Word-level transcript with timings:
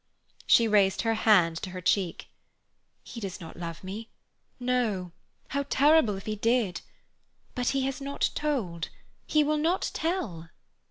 She 0.47 0.67
raised 0.67 1.03
her 1.03 1.13
hand 1.13 1.57
to 1.57 1.69
her 1.69 1.79
cheek. 1.79 2.29
"He 3.03 3.19
does 3.19 3.39
not 3.39 3.55
love 3.55 3.83
me. 3.83 4.09
No. 4.59 5.11
How 5.49 5.61
terrible 5.69 6.17
if 6.17 6.25
he 6.25 6.35
did! 6.35 6.81
But 7.53 7.67
he 7.67 7.83
has 7.85 8.01
not 8.01 8.31
told. 8.33 8.89
He 9.27 9.43
will 9.43 9.59
not 9.59 9.91
tell." 9.93 10.49